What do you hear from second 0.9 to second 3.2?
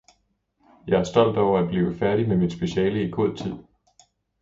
er stolt over at blive færdig med mit speciale i